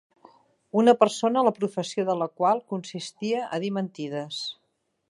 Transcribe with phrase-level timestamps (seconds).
[0.81, 4.43] Una persona la professió de la qual consistia a dir mentides